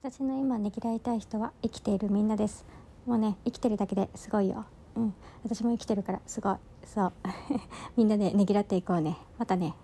[0.00, 2.64] 私の今ねぎらいたい人は生きているみんなです。
[3.04, 4.64] もうね生きてるだけですごいよ。
[4.94, 5.14] うん。
[5.42, 6.56] 私も生きてるからすごい。
[6.84, 7.12] そう。
[7.98, 9.18] みんなでねぎらっていこうね。
[9.38, 9.74] またね。